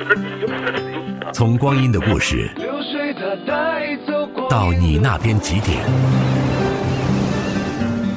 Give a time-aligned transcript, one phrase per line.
[1.32, 2.48] 从光阴的故事
[4.48, 5.76] 到你那边几点？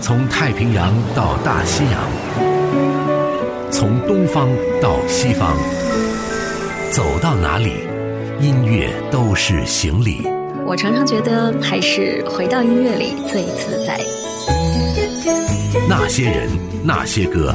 [0.02, 2.04] 从太平洋到大西洋，
[3.70, 4.50] 从东方
[4.82, 5.56] 到西方，
[6.92, 7.74] 走到哪里，
[8.40, 10.24] 音乐都是行李。
[10.66, 14.00] 我常常觉得还是回到音乐里最自在。
[15.90, 16.50] 那些人，
[16.84, 17.54] 那些歌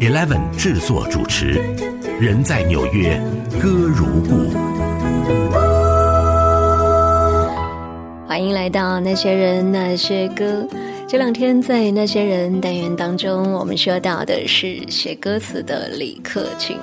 [0.00, 1.62] ，Eleven 制作主持。
[2.20, 3.20] 人在纽约，
[3.60, 4.48] 歌如故。
[8.26, 10.64] 欢迎来到那些人那些歌。
[11.08, 16.78] 这两天在那些人单元当中，我们说到的是写歌词的李克勤。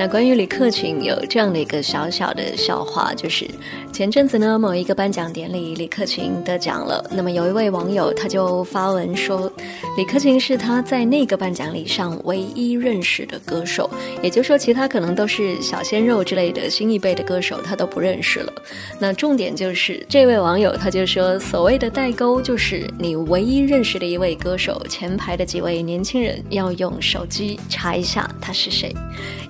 [0.00, 3.44] 那关于李克勤有这样的一个小小的笑话，就是
[3.92, 7.04] 前阵子呢，某一个颁奖典礼，李克勤得奖了。
[7.10, 9.52] 那么有一位网友他就发文说，
[9.96, 13.90] 李克勤是他在那个颁奖礼上唯一认识的歌手，
[14.22, 18.52] 也就是说，其他可能都是小鲜肉之类的新一辈的歌手，他都不认识了。
[19.00, 28.94] 那重点就是这位网友他就说，所谓的代沟就是你唯一认识的一位歌手，前排的几位年轻人要用手机查一下他是谁。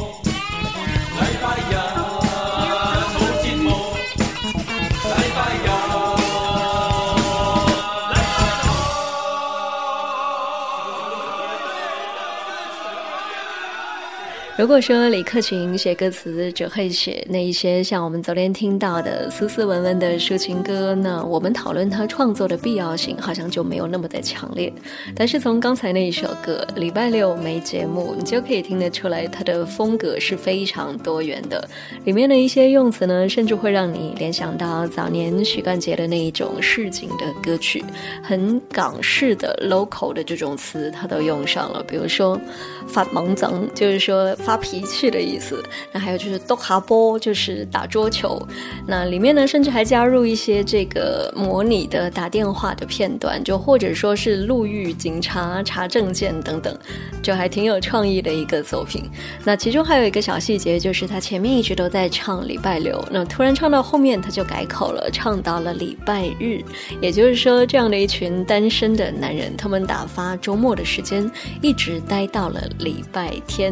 [14.59, 24.69] 如果说李克勤写歌词只会写那一些像我们昨天听到的斯斯文文的抒情歌，那我们讨论他创作的必要性好像就没有那么的强烈。
[25.15, 31.65] 但是从刚才那一首歌《礼拜六没节目》，你就可以听得出来，他的风格是非常多元的。
[32.03, 37.81] 里面的一些用词呢，甚至会让你联想到早年许冠杰的那一种市井的歌曲，
[38.21, 41.81] 很港式的 local 的这种词，他都用上了。
[41.83, 42.37] 比如说
[42.89, 44.35] “法盲僧”，就是说。
[44.49, 45.63] 发脾气的意思。
[45.91, 48.41] 那还有就是斗哈波，就是打桌球。
[48.87, 56.75] 那里面呢，甚至还加入一些这个模拟的打电话的片段，就或者说是路遇警察查证件等等，
[57.21, 59.03] 就还挺有创意的一个作品。
[59.45, 66.63] 那其中还有一个小细节，就是他前面一直都在唱礼拜六，那突然唱到后面他就改口了，唱到了礼拜日。
[66.99, 71.29] 也就是说，这样的一群单身的男人，他们打发周末的时间，
[71.61, 73.71] 一直待到了礼拜天。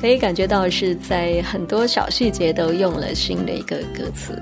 [0.00, 4.34] 可以感觉到是在很多小细节都用了新的一个歌词。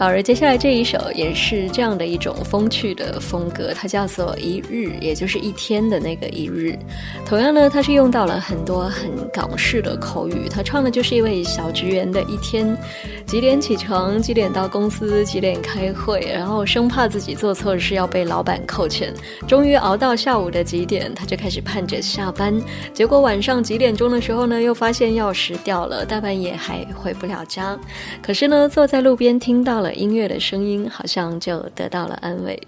[0.00, 6.78] 而接下来这一首也是这样的一种风趣的风格，它叫做《一日》，也就是一天的那个一日。
[7.26, 10.48] 同样呢，它是用到了很多很港式的口语。
[10.48, 12.78] 他唱的就是一位小职员的一天：
[13.26, 19.12] 几点起床，几点到公司，几点开会，然后生怕自己做错事要被老板扣钱。
[19.48, 22.54] 终于熬到下午的几点，他就开始盼着下班。
[22.94, 27.76] 结果晚上几点钟的时候呢，又发现钥匙掉了，大半夜还回不了家。
[28.22, 29.87] 可是呢，坐在路边听到了。
[29.94, 32.60] 音乐的声音好像就得到了安慰，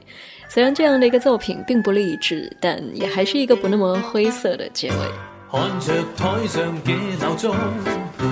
[0.49, 4.95] 虽然这样的一个作品并不励志，但也还是一个不那么灰色的结尾。
[5.51, 7.55] 看着台上嘅闹钟，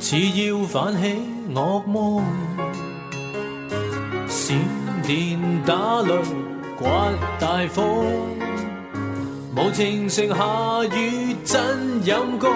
[0.00, 1.16] 似要泛起
[1.54, 2.22] 恶梦。
[4.28, 4.56] 闪
[5.06, 6.12] 电打雷，
[6.76, 7.86] 刮大风，
[9.56, 12.50] 无情剩下雨阵阴公，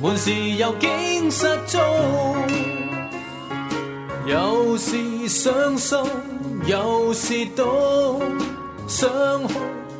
[0.03, 1.81] 门匙又竟失踪。
[4.31, 5.99] 有时伤心，
[6.65, 8.21] 有时痛，
[8.87, 9.09] 想
[9.49, 9.55] 哭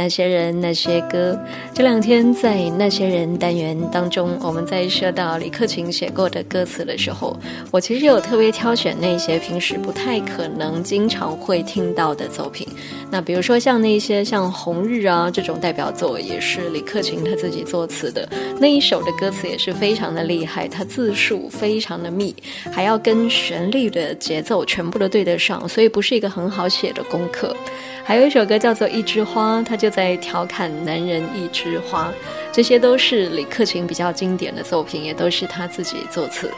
[0.00, 1.38] 那些人那些歌，
[1.74, 7.38] 这两天在那些人单元当中，我们在说到李克勤写过的歌词的时候，
[7.70, 12.66] 我其实有特别挑选那些平时不太可能经常会听到的作品。
[13.10, 18.26] 那比如说像那些像《红日》啊这种代表作，也是李克勤他自己作词的
[18.58, 22.34] 那一首的歌词，也是非常的厉害，他字数非常的密，
[22.72, 27.54] 还要跟旋律的节奏全部都对得上，所以不是一个很好写的功课。
[28.02, 29.89] 还有一首歌叫做《一枝花》，它就。
[29.90, 32.12] 在调侃男人一枝花，
[32.52, 36.50] 这些都是李克勤比较经典的作品，也都是他自己作词。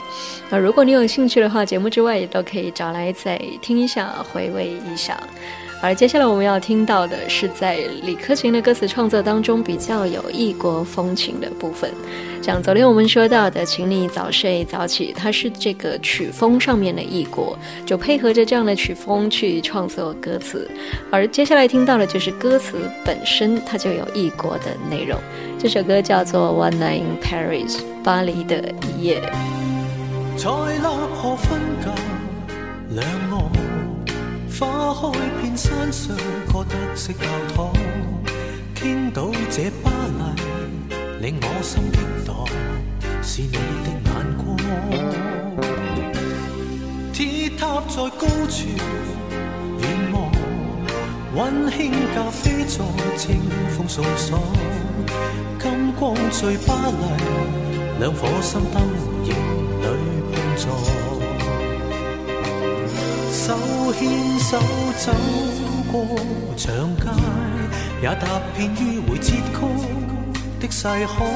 [0.51, 5.19] 那如果你有兴趣的话，节目之外也都可以找来再听一下，回味一下。
[5.83, 11.91] 而接下来我们要听到的是在李克勤的歌词创作当中比较有异国风情的部分。
[12.41, 20.71] 像昨天我们说到的《请你早睡早起》，它是这个曲风上面的异国，就配合着这样的曲风去创作歌词。
[21.11, 25.19] 而接下来听到的就是歌词本身它就有异国的内容。
[25.59, 27.73] 这首歌叫做《One Night in Paris》，
[28.05, 29.21] 巴黎的一夜。
[34.63, 36.17] 花开遍山上，
[36.53, 37.21] 哥得色教
[37.57, 37.73] 堂，
[38.77, 40.23] 倾倒这巴黎，
[41.21, 42.47] 令我心激荡，
[43.23, 43.59] 是你的
[44.07, 44.47] 眼光。
[47.13, 48.69] 铁塔在高处
[49.81, 50.31] 远望，
[51.35, 53.41] 温馨咖啡座，清
[53.77, 54.41] 风送爽，
[55.61, 56.91] 金光醉巴黎，
[57.99, 58.81] 两颗心灯
[59.25, 59.35] 影
[59.83, 59.87] 里
[60.31, 60.67] 碰撞。
[63.93, 64.59] 牵手
[64.97, 65.13] 走
[65.93, 66.07] 过
[66.57, 67.09] 长街，
[68.03, 71.27] 也踏遍迂回折曲的细海。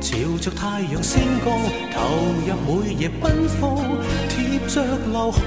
[0.00, 1.50] 朝着太阳升高，
[1.92, 2.14] 投
[2.70, 3.76] 入每夜奔放，
[4.28, 5.42] 贴着流汗。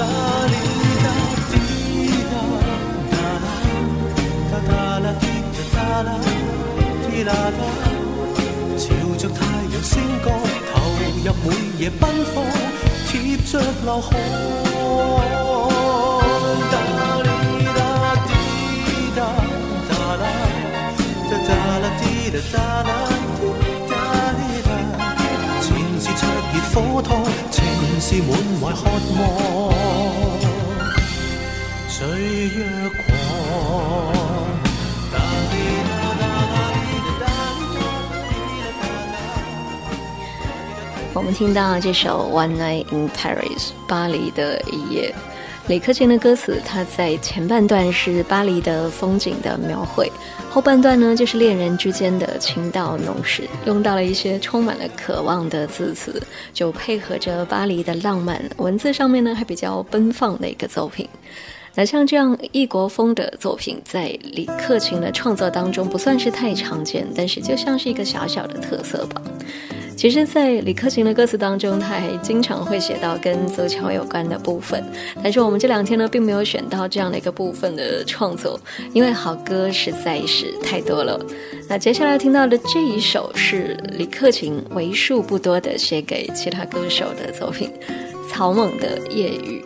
[9.19, 9.91] 着太阳升
[10.25, 10.29] 高，
[10.71, 10.73] 投
[11.25, 11.47] 入每
[11.81, 12.03] 夜奔
[12.33, 12.35] 放，
[13.09, 13.11] 贴
[13.45, 13.51] 着
[13.83, 14.09] 流汗，
[16.71, 16.73] 哒
[17.19, 17.21] 哩
[17.75, 17.79] 哒
[18.29, 18.31] 嘀
[19.17, 19.19] 哒，
[19.91, 20.25] 哒啦
[21.31, 22.01] 哒哒啦嘀
[22.31, 22.87] 哒哒啦。
[26.75, 27.63] 火烫，情
[28.01, 30.97] 是满怀渴望，
[31.89, 32.09] 岁
[32.49, 34.23] 月狂。
[41.15, 45.15] 我们听到这首《One Night in Paris》巴黎的一夜。
[45.69, 50.11] 李克勤的歌词，他在前半段是巴黎的风景的描绘，
[50.51, 56.21] 后半段呢就是恋人之间的情到浓时，用到了一些充满了渴望的字词，
[56.53, 61.09] 就配合着巴黎的浪漫，文字上面呢还比较奔放的一个作品。
[61.77, 69.23] 那像这样异国风的作品，在李克勤的创作当中不算是太常见，但是就像是一个小小的特色吧。
[69.97, 74.83] 其实，在李克勤的歌词当中，他还经常会写到跟足球有关的部分，
[75.23, 78.59] 但是我们这两天呢，并没有选到这样的一个部分的创作，
[78.93, 81.19] 因为好歌实在是太多了。
[81.69, 87.71] 那接下来听到的这一首是李克勤为数不多的写给其他歌手的作品，
[88.31, 89.65] 《草蜢的夜雨，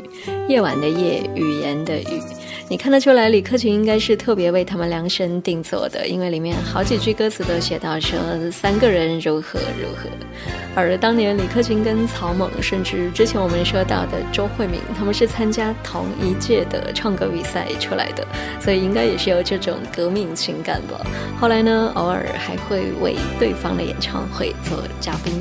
[0.49, 2.36] 夜晚的夜，语言的语。
[2.69, 8.19] 你看得出来，李克勤应该是特别为他们量身定做的，因为里面好几句歌词都写到说
[8.51, 10.11] 三个人如何如何。
[10.75, 18.27] 而当年李克勤跟曹猛，甚至之前我们说到的周慧敏，他们是参加同一届的唱歌比赛出来的，
[18.61, 21.01] 所以应该也是有这种革命情感吧。
[21.41, 25.41] 后来呢，偶尔还会为对方的演唱会做嘉宾。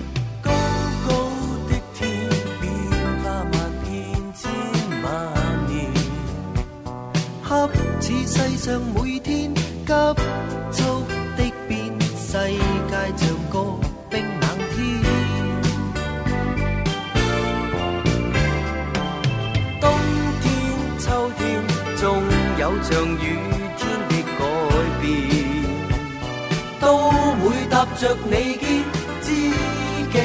[27.97, 28.83] 着你肩，
[29.21, 30.19] 知己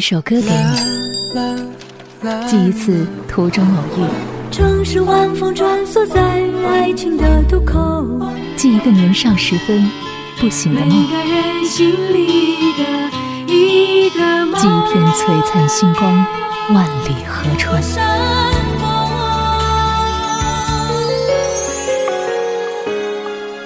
[0.00, 0.76] 一首歌给你，
[2.48, 4.00] 记一次途中偶遇，
[8.56, 9.86] 记一个年少时分
[10.38, 10.90] 不醒的梦，
[11.68, 12.74] 记一
[14.08, 16.26] 片璀璨星光，
[16.72, 17.82] 万里河川。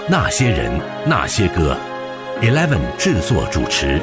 [0.09, 0.73] 那些人，
[1.07, 1.77] 那些歌
[2.43, 4.01] ，Eleven 制作主持，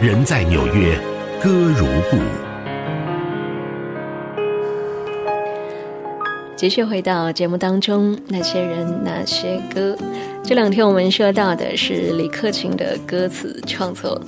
[0.00, 0.96] 人在纽约。
[1.42, 2.16] 歌如故。
[6.56, 9.96] 继续回到节目当中，那些人那些歌。
[10.42, 14.20] 这两天我们说到的是李克勤的歌词创作。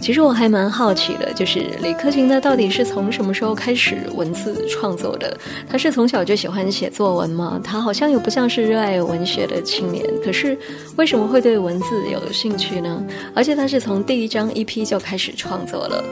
[0.00, 5.36] 其实我还蛮好奇的，就是李克勤他到底是从什么时候开始文字创作的？
[5.68, 7.60] 他是从小就喜欢写作文吗？
[7.62, 10.04] 他好像又不像是热爱文学的青年。
[10.24, 10.56] 可是
[10.96, 13.02] 为什么会对文字有兴趣呢？
[13.34, 16.02] 而且他是从第一张 EP 就开始创作了。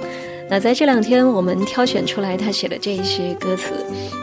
[0.48, 3.72] 那在这两天，我们挑选出来他写的这一些歌词，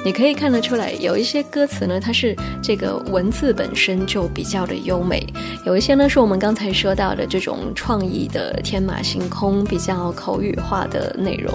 [0.06, 5.22] 你可以看得出来，有一些歌词呢，它是这个文字本身就比较的优美；
[5.66, 11.54] 有一些呢，是我们刚才说到的这种创意的天马行空、比较口语化的内容。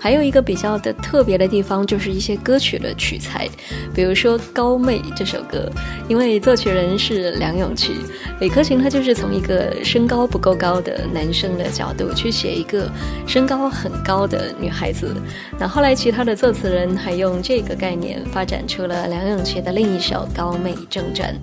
[0.00, 3.48] 还有一个比较的特别的地方，就是一些歌曲的取材，
[3.94, 5.68] 比如说《高妹》这首歌，
[6.08, 7.94] 因为作曲人是梁咏琪、
[8.38, 12.88] 李克勤，他就是从一个身高不够高的男生的角度去写一个
[13.26, 13.90] 身高很。
[14.04, 15.16] 高的女孩子，
[15.58, 21.34] 那后来其他的作词人还用这个概念发展出了梁咏琪的另一首《高美正传》。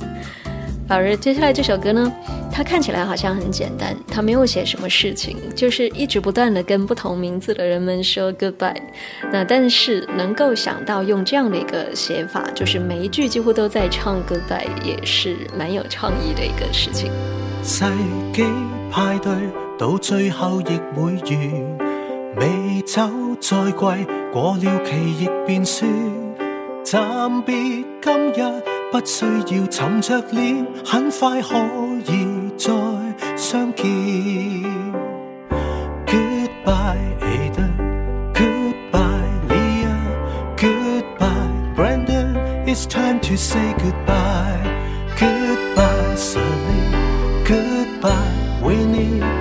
[0.88, 2.12] 而接下来这首歌呢，
[2.52, 8.76] 它看起来好像很简单，它没有写什么事情，就是一直不断的跟不同名字的人们说 goodbye。
[9.32, 17.10] 那但是能够想到用这样的一个写法，就是每一句几乎都在唱 goodbye，也是蛮有创意的一个事情。
[17.64, 17.86] 世
[18.34, 18.44] 纪
[18.92, 19.32] 派对
[19.80, 21.12] 到最后亦会
[21.48, 21.81] 完。
[22.38, 23.08] 美酒
[23.42, 25.90] 再贵，过了期亦便酸。
[26.84, 27.02] 暂
[27.44, 27.54] 别
[28.02, 29.26] 今日，不需
[29.58, 31.58] 要沉着脸，很快可
[32.10, 32.72] 以再
[33.36, 33.84] 相见。
[36.06, 37.74] Goodbye Eden,
[38.34, 44.62] Goodbye Leah, Goodbye Brandon, It's time to say goodbye.
[45.20, 46.96] Goodbye Sally,
[47.46, 49.41] Goodbye Winnie.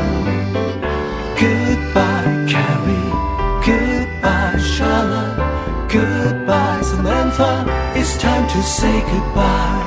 [4.80, 5.36] Goodbye, Charlotte.
[5.88, 7.66] Goodbye, Samantha.
[7.94, 9.82] It's time to say goodbye.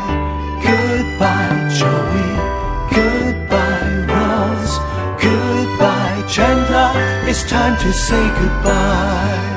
[0.62, 2.32] Goodbye, Joey.
[2.93, 4.80] Goodbye, Rose.
[5.19, 6.91] Goodbye, Chandler.
[7.28, 9.47] It's time to say goodbye.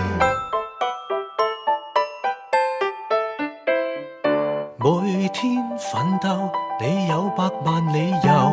[4.79, 8.53] 每天奋斗，你有百万理由。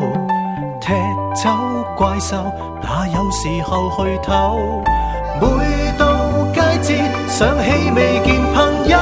[0.80, 0.94] 踢
[1.34, 1.50] 走
[1.96, 2.36] 怪兽，
[2.82, 4.84] 哪有时候去唞？
[5.40, 5.83] 每到佳节，
[7.37, 8.97] 想起未见朋友，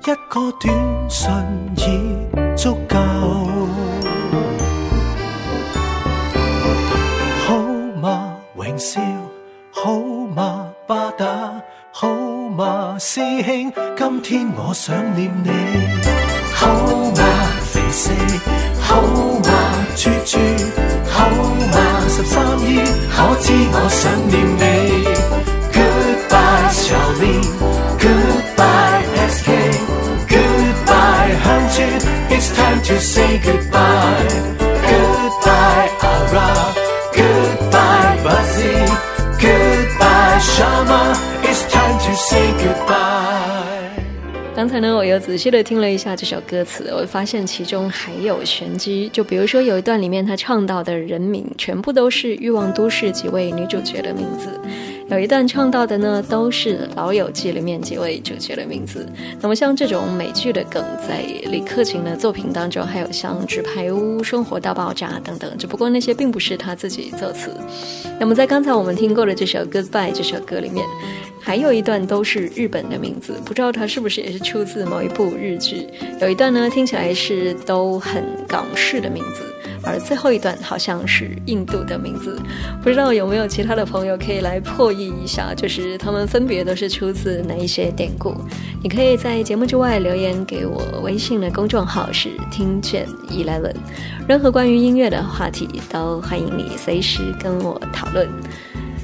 [0.00, 1.30] 一个短信
[1.76, 2.96] 已足够。
[7.44, 7.58] 好
[8.00, 8.98] 嘛，荣少，
[9.70, 9.98] 好
[10.34, 11.26] 嘛，巴打，
[11.92, 12.08] 好
[12.48, 15.50] 嘛，师兄，今天我想念你。
[16.54, 16.66] 好
[17.14, 17.24] 嘛，
[17.70, 18.12] 肥四，
[18.80, 19.50] 好嘛，
[19.94, 20.38] 猪猪，
[21.10, 22.76] 好嘛，十三姨，
[23.14, 24.57] 可知我想念。
[32.88, 34.30] to say goodbye.
[34.56, 36.72] Goodbye, Ara.
[37.12, 38.80] Goodbye, Buzzy.
[39.36, 41.12] Goodbye, Shama.
[41.42, 43.66] It's time to say goodbye.
[44.56, 49.10] 刚才呢，我又仔细的听了一下这首歌词，我发现其中还有玄机。
[49.12, 54.58] 就比如说有一段里面他唱到的人名，全部都是《欲望都市》几位女主角的名字。
[55.10, 59.08] 有一段唱到的呢，都是《老友记》里面几位主角的名字。
[59.40, 65.50] 那么像这种美剧的梗，在李克勤的作品当中，还有像《纸牌屋》《生活大爆炸》等等。
[65.56, 67.50] 只不过那些并不是他自己作词。
[68.20, 70.84] 那么在刚才我们听过的这首《Goodbye》这首歌里面，
[71.40, 75.86] 还有一段都是日本的名字，不知道它是不是也是出自某一部日剧。
[76.20, 79.54] 有一段呢，听起来是都很港式的名字。
[79.88, 82.38] 而最后一段好像是印度的名字，
[82.82, 88.34] 不知道有没有其他的朋友可以来破译一下，就是他们分别都是出自哪一些典故？
[88.82, 93.74] 你可以在节目之外留言给我微信的公众号是听见 Eleven，
[94.28, 98.28] 任何关于音乐的话题都欢迎你随时跟我讨论。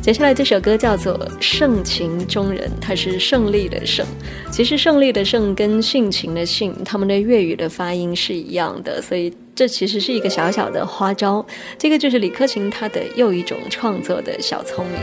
[0.03, 4.05] 接下来这首歌叫做《盛情中人》，它是胜利的胜，
[4.51, 9.35] 其实胜利的胜跟性情的性，他们的粤语的发音是一样的，所以。
[9.55, 11.45] 这其实是一个小小的花招，
[11.79, 14.97] 这个就是李克勤他的又一种创作的小聪明。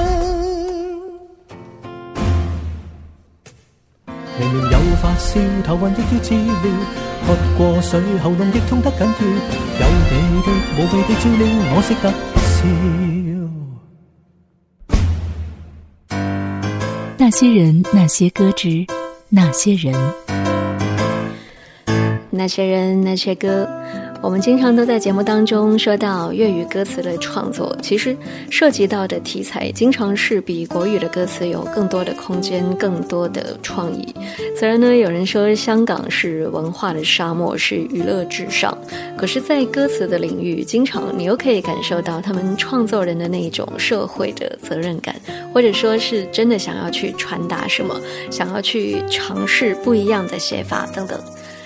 [4.41, 6.75] 无论有发烧，头晕亦要治疗。
[7.29, 9.07] 喝过水，喉咙亦痛得紧
[9.79, 9.81] 要。
[9.81, 12.11] 有你的无比的照料，我识得
[16.09, 16.95] 笑。
[17.19, 18.87] 那些人，那些歌之，
[19.29, 19.95] 那些人，
[22.31, 23.69] 那些人，那些歌。
[24.23, 28.15] 我们经常都在节目当中说到粤语歌词的创作，其实
[28.51, 34.15] 涉及到的题材经常是比国语的歌词有更多的空间、更多的创意。
[34.59, 38.77] 虽然呢，有人说香港是文化的沙漠，是娱乐至上，
[39.17, 45.17] 可是，在歌词的领域，经常你又可以感受到他们创作人的那一种社会的责任感，
[45.55, 47.99] 或者说是真的想要去传达什么，
[48.31, 51.19] 想要去尝试不一样的写法等等。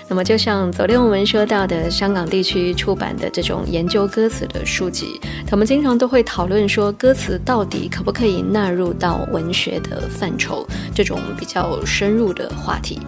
[0.08, 5.18] 那么，就像昨天我们说到的，香港地区出版的这种研究歌词的书籍，
[5.50, 10.66] 我们经常都会讨论说，歌词到底可不可以纳入到文学的范畴？
[10.94, 13.00] 这种比较深入的话题。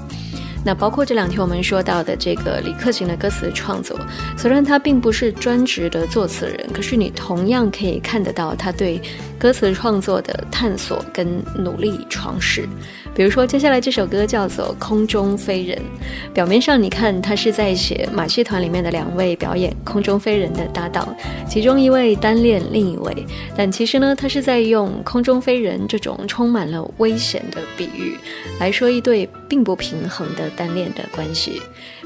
[0.66, 3.96] 那包括这两天我们说到的这个李克勤的歌词创作，
[4.36, 9.00] 虽然他并不是专职的作词人，可是你同样可以看得到他对
[9.38, 12.68] 歌词创作的探索跟努力尝试。
[13.14, 15.78] 比如说，接下来这首歌叫做《空中飞人》，
[16.32, 21.14] 表面上你看他是在写马戏团里面的两位表演空中飞人的搭档，
[21.48, 23.14] 其中一位单恋另一位，
[23.56, 28.16] 但其实呢，他是在用“空中飞人”这种充满了危险的比喻
[28.58, 29.26] 来说一对。
[29.48, 31.60] 并不平衡的单恋的关系，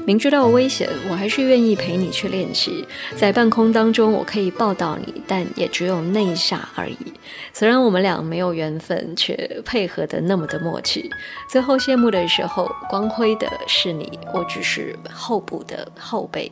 [0.05, 2.87] 明知道危险，我还是愿意陪你去练习。
[3.15, 6.97] 在半空当中，我可以抱到你，但也只有那一下而已。
[7.53, 11.09] 虽然我们俩没有缘分，却配合得那么的默契。
[11.49, 16.49] 最后谢幕的时候，光辉的是你，我只是候补的后你？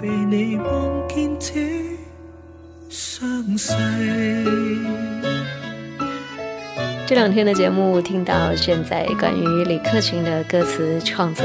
[0.00, 1.60] 被你望见这
[2.88, 3.72] 伤势。
[7.04, 11.44] 这两天的节目听到现在关于李克勤的歌词创作。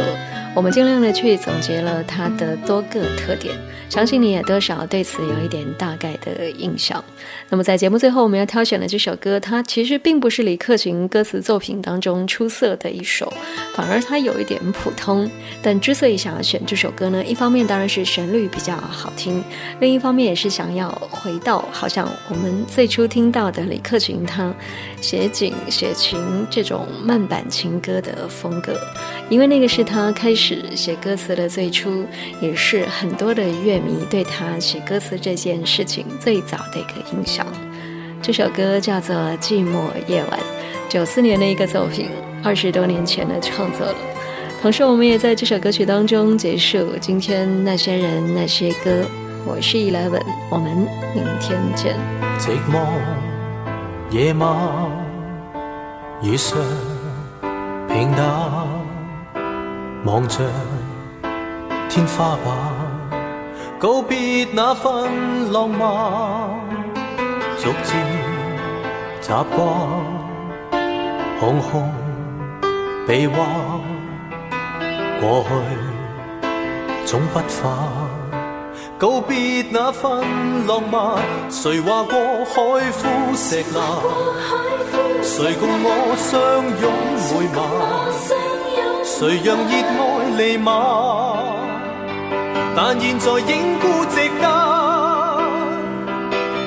[0.57, 3.55] 我们尽量的去总结了它的多个特点，
[3.89, 7.01] 相信你也多少对此有一点大概的印象。
[7.47, 13.31] 那么在节目最后，我们要挑选的这首歌，它其实并不是李克群歌词作品当中出色的一首，
[13.75, 15.29] 反而它有一点普通。
[15.61, 19.43] 但之所以想要选这首歌呢，一方面当然是旋律比较好听，
[19.79, 24.51] 另一方面也是想要回到好像我们最初听到的李克群他。
[25.01, 28.73] 写景写情这种慢板情歌的风格，
[29.29, 32.05] 因为那个是他开始写歌词的最初，
[32.41, 37.45] 也是很多的乐迷对他写歌词这件事情最早的一个印象。
[38.21, 40.39] 这首歌叫做《寂寞夜晚》，
[40.89, 42.09] 九四年的一个作品，
[42.43, 43.95] 二十多年前的创作了。
[44.61, 49.05] 同时，我们也在这首歌曲当中结束今天那些人那些歌。
[49.45, 50.69] 我是 Eleven，我们
[51.15, 53.36] 明天见。
[54.09, 54.49] 夜晚，
[56.21, 56.57] 雨上，
[57.89, 58.23] 平淡，
[60.05, 60.39] 望着
[61.89, 63.19] 天花板，
[63.77, 66.51] 告别那份浪漫，
[67.57, 68.01] 逐渐
[69.19, 69.67] 习惯，
[71.37, 71.91] 空空
[73.05, 73.37] 臂弯，
[75.19, 78.06] 过去总不返。
[78.99, 80.11] 告别那份
[80.65, 81.17] 浪漫，
[81.51, 83.99] 谁话过海枯石烂？
[85.21, 86.87] 谁共我相拥
[87.29, 88.97] 每晚？
[89.05, 90.73] 谁让热爱弥漫？
[92.75, 94.65] 但现在仍孤值得。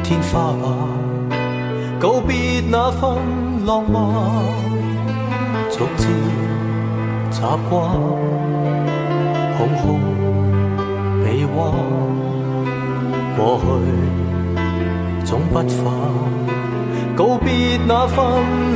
[0.02, 3.12] 天花板，告别那份
[3.66, 4.02] 浪漫，
[5.70, 6.61] 从前。
[7.32, 7.52] 习惯
[9.58, 9.98] 空空
[11.24, 11.26] 臂
[11.56, 11.60] 弯，
[13.38, 13.66] 过去
[15.26, 15.82] 总不返。
[17.16, 18.26] 告别那份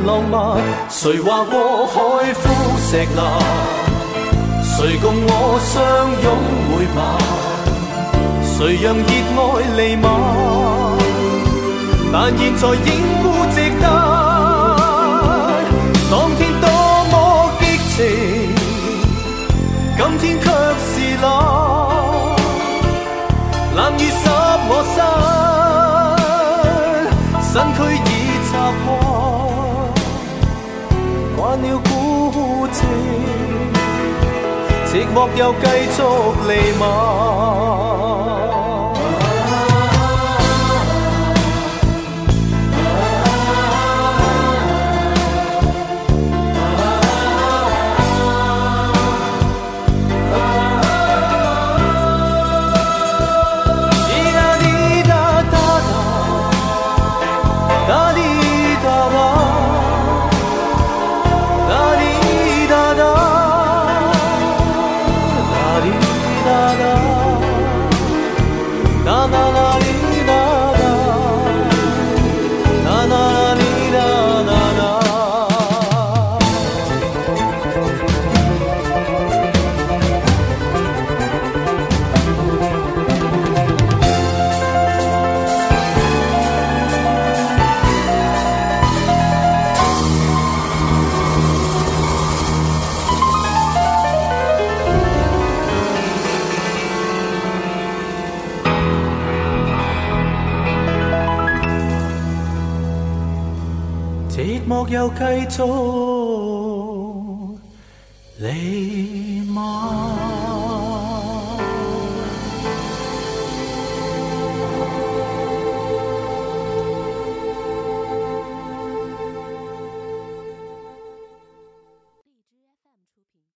[0.06, 0.58] 浪漫，
[0.90, 2.00] 谁话过海
[2.34, 2.50] 枯
[2.80, 3.24] 石烂？
[4.64, 5.76] 谁共我相
[6.24, 6.30] 拥
[6.72, 6.98] 回晚？
[8.58, 8.98] 谁让热
[9.38, 9.40] 爱
[9.76, 10.06] 弥漫？
[12.12, 12.88] 但现在仍
[13.22, 14.15] 孤值得。
[20.18, 20.48] 天却是
[21.22, 21.30] 冷，
[23.76, 24.22] 冷雨湿
[24.68, 24.98] 我身，
[27.44, 28.02] 身躯已
[28.50, 28.52] 擦
[28.86, 28.86] 惯
[31.36, 31.90] 惯了孤
[32.72, 32.74] 寂，
[34.90, 36.00] 寂寞又继续
[36.48, 36.50] 弥
[36.80, 36.84] 漫。